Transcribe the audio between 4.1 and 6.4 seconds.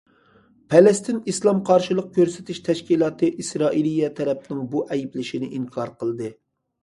تەرەپنىڭ بۇ ئەيىبلىشىنى ئىنكار قىلدى.